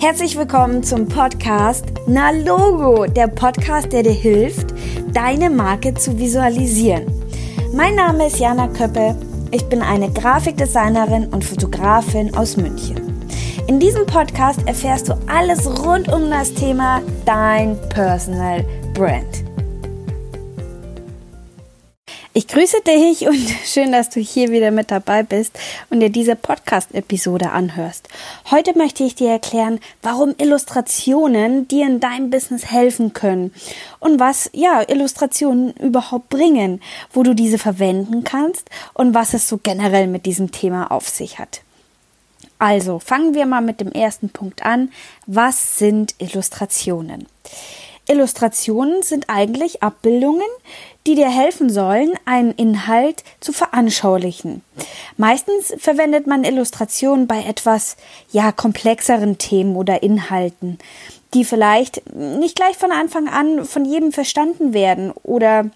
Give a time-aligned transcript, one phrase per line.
[0.00, 4.72] Herzlich willkommen zum Podcast Na Logo, der Podcast, der dir hilft,
[5.12, 7.04] deine Marke zu visualisieren.
[7.74, 9.16] Mein Name ist Jana Köppe.
[9.50, 13.26] Ich bin eine Grafikdesignerin und Fotografin aus München.
[13.66, 19.47] In diesem Podcast erfährst du alles rund um das Thema dein Personal Brand.
[22.38, 25.58] Ich grüße dich und schön, dass du hier wieder mit dabei bist
[25.90, 28.08] und dir diese Podcast-Episode anhörst.
[28.52, 33.52] Heute möchte ich dir erklären, warum Illustrationen dir in deinem Business helfen können
[33.98, 36.80] und was, ja, Illustrationen überhaupt bringen,
[37.12, 41.40] wo du diese verwenden kannst und was es so generell mit diesem Thema auf sich
[41.40, 41.62] hat.
[42.60, 44.92] Also, fangen wir mal mit dem ersten Punkt an.
[45.26, 47.26] Was sind Illustrationen?
[48.08, 50.48] Illustrationen sind eigentlich Abbildungen,
[51.06, 54.62] die dir helfen sollen, einen Inhalt zu veranschaulichen.
[55.16, 57.96] Meistens verwendet man Illustrationen bei etwas,
[58.30, 60.78] ja, komplexeren Themen oder Inhalten,
[61.34, 65.70] die vielleicht nicht gleich von Anfang an von jedem verstanden werden oder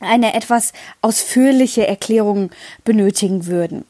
[0.00, 2.50] eine etwas ausführliche Erklärung
[2.84, 3.84] benötigen würden.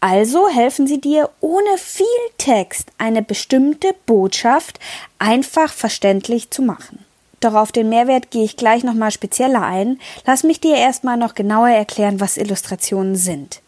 [0.00, 2.06] Also helfen sie dir, ohne viel
[2.38, 4.80] Text eine bestimmte Botschaft
[5.18, 7.04] einfach verständlich zu machen.
[7.42, 9.98] Doch auf den Mehrwert gehe ich gleich nochmal spezieller ein.
[10.24, 13.60] Lass mich dir erstmal noch genauer erklären, was Illustrationen sind.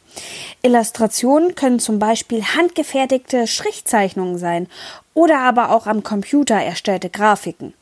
[0.62, 4.68] Illustrationen können zum Beispiel handgefertigte Schriftzeichnungen sein
[5.12, 7.74] oder aber auch am Computer erstellte Grafiken.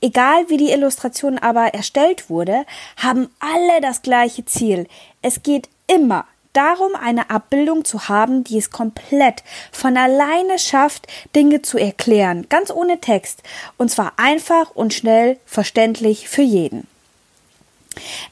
[0.00, 2.64] Egal wie die Illustration aber erstellt wurde,
[2.96, 4.86] haben alle das gleiche Ziel.
[5.20, 11.62] Es geht immer darum, eine Abbildung zu haben, die es komplett von alleine schafft, Dinge
[11.62, 13.42] zu erklären, ganz ohne Text,
[13.76, 16.86] und zwar einfach und schnell verständlich für jeden.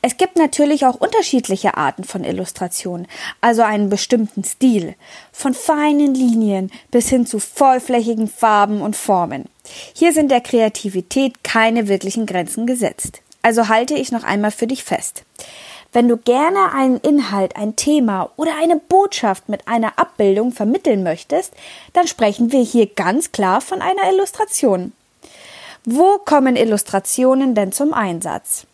[0.02, 3.08] Es gibt natürlich auch unterschiedliche Arten von Illustrationen,
[3.40, 4.94] also einen bestimmten Stil,
[5.32, 9.46] von feinen Linien bis hin zu vollflächigen Farben und Formen.
[9.94, 13.20] Hier sind der Kreativität keine wirklichen Grenzen gesetzt.
[13.42, 15.24] Also halte ich noch einmal für dich fest.
[15.92, 21.54] Wenn du gerne einen Inhalt, ein Thema oder eine Botschaft mit einer Abbildung vermitteln möchtest,
[21.94, 24.92] dann sprechen wir hier ganz klar von einer Illustration.
[25.84, 28.66] Wo kommen Illustrationen denn zum Einsatz?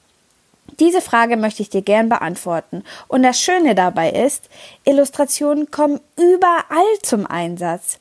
[0.80, 2.82] Diese Frage möchte ich dir gern beantworten.
[3.06, 4.48] Und das Schöne dabei ist,
[4.84, 7.98] Illustrationen kommen überall zum Einsatz.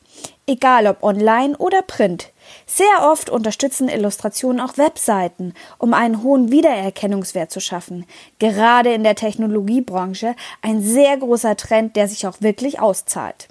[0.47, 2.33] Egal ob online oder print.
[2.66, 8.06] Sehr oft unterstützen Illustrationen auch Webseiten, um einen hohen Wiedererkennungswert zu schaffen.
[8.40, 13.48] Gerade in der Technologiebranche ein sehr großer Trend, der sich auch wirklich auszahlt.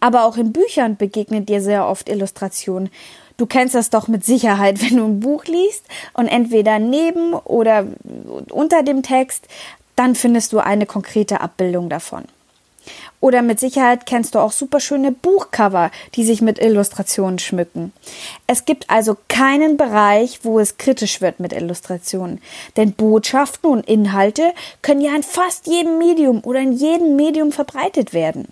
[0.00, 2.90] Aber auch in Büchern begegnet dir sehr oft Illustrationen.
[3.36, 7.86] Du kennst das doch mit Sicherheit, wenn du ein Buch liest und entweder neben oder
[8.50, 9.48] unter dem Text,
[9.96, 12.24] dann findest du eine konkrete Abbildung davon.
[13.20, 17.92] Oder mit Sicherheit kennst du auch super schöne Buchcover, die sich mit Illustrationen schmücken.
[18.46, 22.40] Es gibt also keinen Bereich, wo es kritisch wird mit Illustrationen.
[22.76, 28.12] Denn Botschaften und Inhalte können ja in fast jedem Medium oder in jedem Medium verbreitet
[28.12, 28.48] werden.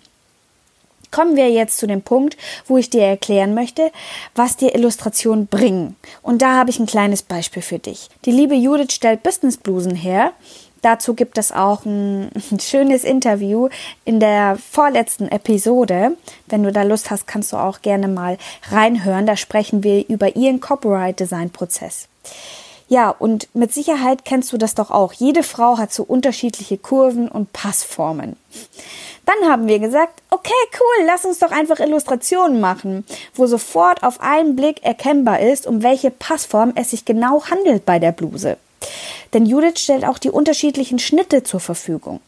[1.11, 2.37] Kommen wir jetzt zu dem Punkt,
[2.67, 3.91] wo ich dir erklären möchte,
[4.33, 5.97] was dir Illustrationen bringen.
[6.21, 8.07] Und da habe ich ein kleines Beispiel für dich.
[8.23, 10.31] Die liebe Judith stellt Businessblusen her
[10.81, 13.69] Dazu gibt es auch ein, schönes Interview
[14.05, 16.17] in der vorletzten Episode.
[16.47, 18.37] Wenn du da Lust hast, kannst du auch gerne mal
[18.71, 19.25] reinhören.
[19.25, 22.07] Da sprechen wir über ihren Copyright-Design-Prozess.
[22.87, 25.13] Ja, und mit Sicherheit kennst du das doch auch.
[25.13, 28.35] Jede Frau hat so unterschiedliche Kurven und Passformen.
[29.25, 34.19] Dann haben wir gesagt, okay, cool, lass uns doch einfach Illustrationen machen, wo sofort auf
[34.19, 38.57] einen Blick erkennbar ist, um welche Passform es sich genau handelt bei der Bluse.
[39.33, 42.19] Denn Judith stellt auch die unterschiedlichen Schnitte zur Verfügung.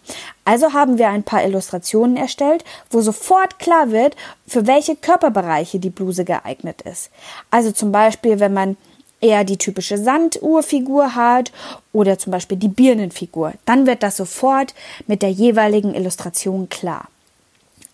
[0.46, 4.16] Also haben wir ein paar Illustrationen erstellt, wo sofort klar wird,
[4.48, 7.10] für welche Körperbereiche die Bluse geeignet ist.
[7.52, 8.78] Also zum Beispiel, wenn man
[9.24, 11.52] eher die typische Sanduhrfigur hat
[11.94, 14.74] oder zum Beispiel die Birnenfigur, dann wird das sofort
[15.08, 17.08] mit der jeweiligen Illustration klar.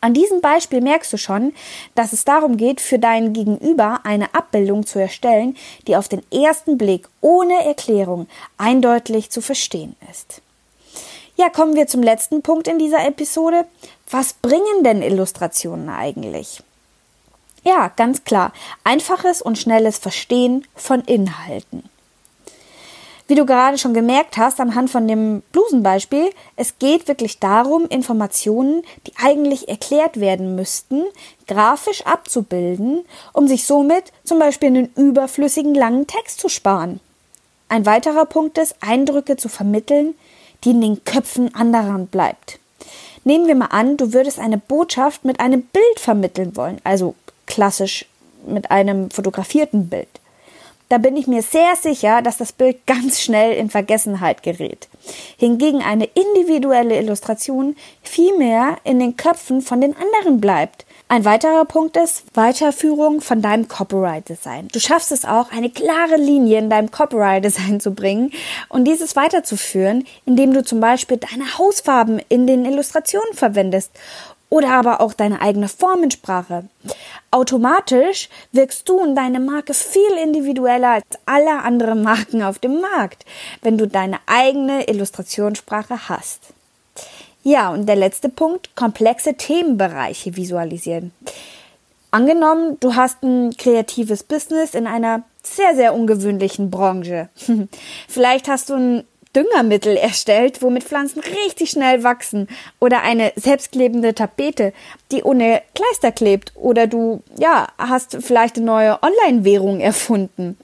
[0.01, 1.53] An diesem Beispiel merkst du schon,
[1.93, 5.57] dass es darum geht, für deinen Gegenüber eine Abbildung zu erstellen,
[5.87, 8.27] die auf den ersten Blick ohne Erklärung
[8.57, 10.41] eindeutig zu verstehen ist.
[11.35, 13.65] Ja, kommen wir zum letzten Punkt in dieser Episode.
[14.09, 16.63] Was bringen denn Illustrationen eigentlich?
[17.63, 18.53] Ja, ganz klar,
[18.83, 21.83] einfaches und schnelles Verstehen von Inhalten.
[23.29, 28.81] Wie du gerade schon gemerkt hast, anhand von dem Blusenbeispiel, es geht wirklich darum, Informationen,
[29.05, 31.03] die eigentlich erklärt werden müssten,
[31.47, 36.99] grafisch abzubilden, um sich somit zum Beispiel einen überflüssigen langen Text zu sparen.
[37.67, 40.15] Ein weiterer Punkt ist, Eindrücke zu vermitteln,
[40.63, 42.57] die in den Köpfen anderer bleibt.
[43.25, 47.13] Nehmen wir mal an, du würdest eine Botschaft mit einem Bild vermitteln wollen, also
[47.45, 48.07] klassisch
[48.47, 50.18] mit einem fotografierten Bild.
[50.89, 54.89] Da bin ich mir sehr sicher, dass das Bild ganz schnell in Vergessenheit gerät.
[55.37, 60.87] Hingegen eine individuelle Illustration vielmehr in den Köpfen von den anderen bleibt.
[61.07, 64.69] Ein weiterer Punkt ist Weiterführung von deinem Copyright-Design.
[64.71, 68.31] Du schaffst es auch, eine klare Linie in deinem Copyright-Design zu bringen
[68.67, 73.91] und dieses weiterzuführen, indem du zum Beispiel deine Hausfarben in den Illustrationen verwendest
[74.49, 76.65] oder aber auch deine eigene Formensprache.
[77.31, 83.25] Automatisch wirkst du und deine Marke viel individueller als alle anderen Marken auf dem Markt,
[83.61, 86.47] wenn du deine eigene Illustrationssprache hast.
[87.43, 91.11] Ja, und der letzte Punkt, komplexe Themenbereiche visualisieren.
[92.11, 97.29] Angenommen, du hast ein kreatives Business in einer sehr, sehr ungewöhnlichen Branche.
[98.07, 99.03] Vielleicht hast du ein
[99.35, 102.47] Düngermittel erstellt, womit Pflanzen richtig schnell wachsen
[102.79, 104.73] oder eine selbstklebende Tapete,
[105.11, 110.57] die ohne Kleister klebt oder du, ja, hast vielleicht eine neue Online-Währung erfunden.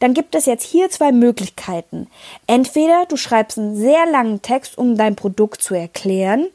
[0.00, 2.08] Dann gibt es jetzt hier zwei Möglichkeiten.
[2.48, 6.48] Entweder du schreibst einen sehr langen Text, um dein Produkt zu erklären,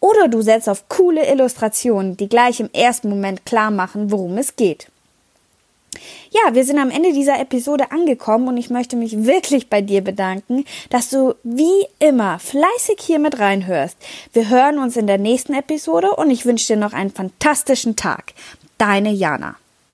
[0.00, 4.56] oder du setzt auf coole Illustrationen, die gleich im ersten Moment klar machen, worum es
[4.56, 4.88] geht.
[6.30, 10.02] Ja, wir sind am Ende dieser Episode angekommen und ich möchte mich wirklich bei dir
[10.02, 13.96] bedanken, dass du wie immer fleißig hier mit reinhörst.
[14.32, 18.34] Wir hören uns in der nächsten Episode und ich wünsche dir noch einen fantastischen Tag.
[18.78, 19.56] Deine Jana.